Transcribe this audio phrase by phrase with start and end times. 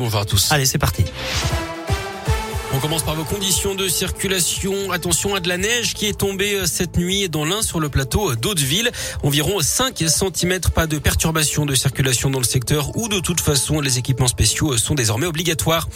[0.00, 0.50] bonjour à tous.
[0.50, 1.04] Allez, c'est parti.
[2.72, 4.92] On commence par vos conditions de circulation.
[4.92, 7.88] Attention à de la neige qui est tombée euh, cette nuit dans l'un sur le
[7.88, 8.92] plateau d'Hauteville.
[9.24, 10.60] Environ 5 cm.
[10.72, 14.74] Pas de perturbation de circulation dans le secteur où de toute façon les équipements spéciaux
[14.74, 15.88] euh, sont désormais obligatoires.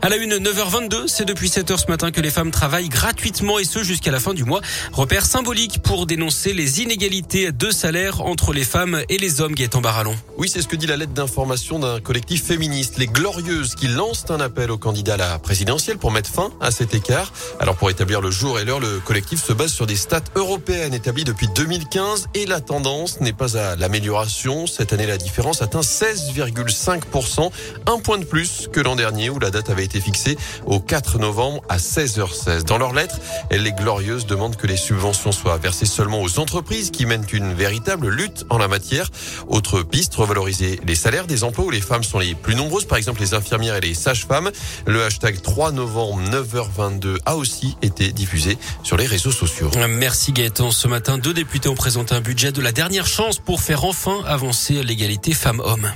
[0.00, 3.64] À la une, 9h22, c'est depuis 7h ce matin que les femmes travaillent gratuitement et
[3.64, 4.62] ce jusqu'à la fin du mois.
[4.92, 9.82] Repère symbolique pour dénoncer les inégalités de salaire entre les femmes et les hommes, Gaëtan
[9.82, 10.16] Barallon.
[10.38, 14.30] Oui, c'est ce que dit la lettre d'information d'un collectif féministe, les Glorieuses, qui lancent
[14.30, 17.32] un appel aux candidats à la présidentielle pour mettre fin à cet écart.
[17.60, 20.94] Alors pour établir le jour et l'heure, le collectif se base sur des stats européennes
[20.94, 24.66] établies depuis 2015 et la tendance n'est pas à l'amélioration.
[24.66, 27.50] Cette année, la différence atteint 16,5%,
[27.86, 30.36] un point de plus que l'an dernier où la date avait été fixée
[30.66, 32.64] au 4 novembre à 16h16.
[32.64, 33.16] Dans leur lettre,
[33.50, 38.08] les Glorieuses demandent que les subventions soient versées seulement aux entreprises qui mènent une véritable
[38.08, 39.08] lutte en la matière.
[39.48, 42.98] Autre piste, revaloriser les salaires des emplois où les femmes sont les plus nombreuses, par
[42.98, 44.50] exemple les infirmières et les sages-femmes.
[44.86, 49.70] Le hashtag 3 novembre 9h22 a aussi été diffusé sur les réseaux sociaux.
[49.88, 50.70] Merci Gaëtan.
[50.70, 54.22] Ce matin, deux députés ont présenté un budget de la dernière chance pour faire enfin
[54.26, 55.90] avancer l'égalité femmes-hommes.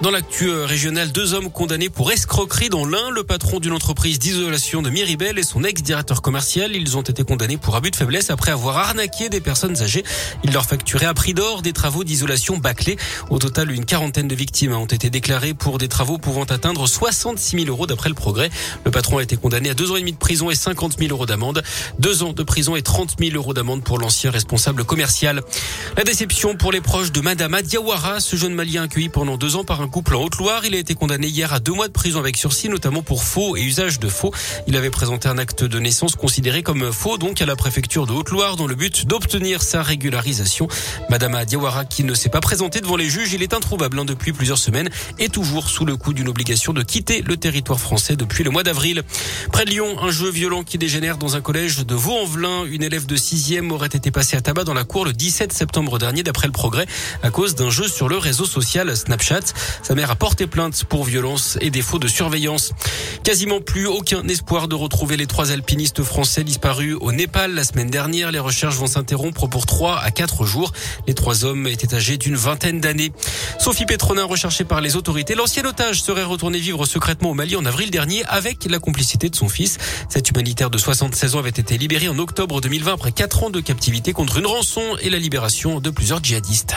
[0.00, 4.20] Dans l'actu euh, régional, deux hommes condamnés pour escroquerie dans l'un, le patron d'une entreprise
[4.20, 6.76] d'isolation de Miribel et son ex-directeur commercial.
[6.76, 10.04] Ils ont été condamnés pour abus de faiblesse après avoir arnaqué des personnes âgées.
[10.44, 12.96] Ils leur facturaient à prix d'or des travaux d'isolation bâclés.
[13.28, 17.64] Au total, une quarantaine de victimes ont été déclarées pour des travaux pouvant atteindre 66
[17.64, 18.50] 000 euros d'après le progrès.
[18.84, 21.10] Le patron a été condamné à deux ans et demi de prison et 50 000
[21.10, 21.64] euros d'amende.
[21.98, 25.42] Deux ans de prison et 30 000 euros d'amende pour l'ancien responsable commercial.
[25.96, 29.64] La déception pour les proches de Madame Diawara, ce jeune malien accueilli pendant deux ans
[29.64, 30.64] par un couple en Haute-Loire.
[30.64, 33.56] Il a été condamné hier à deux mois de prison avec sursis, notamment pour faux
[33.56, 34.32] et usage de faux.
[34.66, 38.12] Il avait présenté un acte de naissance considéré comme faux, donc à la préfecture de
[38.12, 40.68] Haute-Loire, dans le but d'obtenir sa régularisation.
[41.10, 44.32] Madame Adiawara, qui ne s'est pas présentée devant les juges, il est introuvable hein, depuis
[44.32, 48.44] plusieurs semaines et toujours sous le coup d'une obligation de quitter le territoire français depuis
[48.44, 49.02] le mois d'avril.
[49.52, 52.64] Près de Lyon, un jeu violent qui dégénère dans un collège de Vaux-en-Velin.
[52.64, 55.98] Une élève de sixième aurait été passée à tabac dans la cour le 17 septembre
[55.98, 56.86] dernier, d'après le progrès,
[57.22, 59.40] à cause d'un jeu sur le réseau social Snapchat.
[59.82, 62.72] Sa mère a porté plainte pour violence et défaut de surveillance.
[63.24, 67.90] Quasiment plus aucun espoir de retrouver les trois alpinistes français disparus au Népal la semaine
[67.90, 68.30] dernière.
[68.30, 70.72] Les recherches vont s'interrompre pour trois à quatre jours.
[71.06, 73.12] Les trois hommes étaient âgés d'une vingtaine d'années.
[73.58, 77.64] Sophie Petronin, recherchée par les autorités, l'ancien otage serait retourné vivre secrètement au Mali en
[77.64, 79.78] avril dernier avec la complicité de son fils.
[80.08, 83.60] Cet humanitaire de 76 ans avait été libéré en octobre 2020 après quatre ans de
[83.60, 86.74] captivité contre une rançon et la libération de plusieurs djihadistes.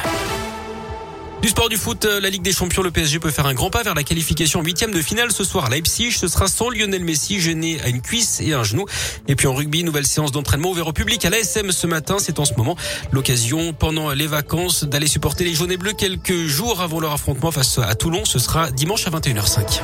[1.41, 3.71] Du sport du foot, euh, la Ligue des Champions, le PSG peut faire un grand
[3.71, 6.11] pas vers la qualification huitième de finale ce soir à Leipzig.
[6.11, 8.85] Ce sera sans Lionel Messi, gêné à une cuisse et un genou.
[9.27, 12.17] Et puis en rugby, nouvelle séance d'entraînement ouvert au public à l'ASM ce matin.
[12.19, 12.75] C'est en ce moment
[13.11, 17.49] l'occasion, pendant les vacances, d'aller supporter les jaunes et bleus quelques jours avant leur affrontement
[17.51, 18.23] face à Toulon.
[18.23, 19.81] Ce sera dimanche à 21h05.